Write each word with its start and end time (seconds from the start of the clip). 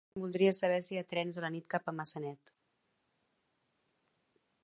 Voldria 0.21 0.53
saber 0.59 0.77
si 0.87 0.95
hi 0.95 0.97
ha 1.01 1.09
trens 1.11 1.37
a 1.41 1.43
la 1.45 1.51
nit 1.57 1.67
cap 1.75 1.91
a 1.91 1.93
Maçanet. 1.99 2.55